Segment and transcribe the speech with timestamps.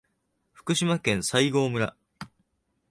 [0.53, 1.95] 福島県西郷村